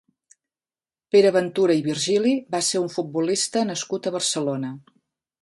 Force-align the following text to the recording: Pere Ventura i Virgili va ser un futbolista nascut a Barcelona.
Pere 1.15 1.31
Ventura 1.35 1.75
i 1.79 1.83
Virgili 1.89 2.33
va 2.57 2.63
ser 2.69 2.83
un 2.87 2.91
futbolista 2.95 3.65
nascut 3.73 4.09
a 4.13 4.17
Barcelona. 4.19 4.75